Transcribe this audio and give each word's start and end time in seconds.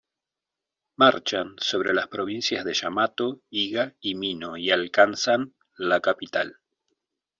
Marchan 0.95 1.53
sobre 1.59 1.93
las 1.93 2.07
provincias 2.07 2.65
de 2.65 2.73
Yamato, 2.73 3.39
Iga 3.51 3.93
y 4.01 4.15
Mino 4.15 4.57
y 4.57 4.71
alcanzan 4.71 5.53
la 5.77 5.99
capital. 5.99 6.57